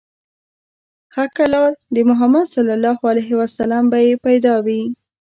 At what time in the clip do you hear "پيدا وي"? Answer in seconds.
4.25-4.81